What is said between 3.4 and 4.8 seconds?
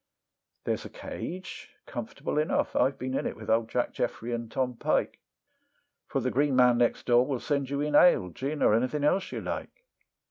Old Jack Jeffery and Tom